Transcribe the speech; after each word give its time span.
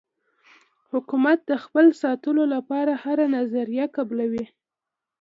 حکومت 0.91 1.39
د 1.45 1.51
خپل 1.63 1.85
ساتلو 2.01 2.43
لپاره 2.53 2.93
هره 3.03 3.25
نظریه 3.37 3.85
قبلوي. 3.95 4.45